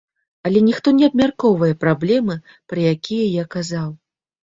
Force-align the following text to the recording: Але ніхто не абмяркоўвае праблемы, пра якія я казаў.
Але 0.47 0.63
ніхто 0.69 0.93
не 1.01 1.09
абмяркоўвае 1.11 1.71
праблемы, 1.85 2.41
пра 2.75 2.91
якія 2.97 3.33
я 3.43 3.49
казаў. 3.57 3.97